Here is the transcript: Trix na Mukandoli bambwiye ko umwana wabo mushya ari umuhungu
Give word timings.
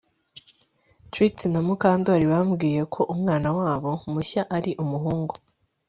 Trix 1.11 1.33
na 1.53 1.59
Mukandoli 1.67 2.25
bambwiye 2.31 2.81
ko 2.93 3.01
umwana 3.13 3.49
wabo 3.59 3.91
mushya 4.11 4.43
ari 4.57 4.71
umuhungu 4.83 5.33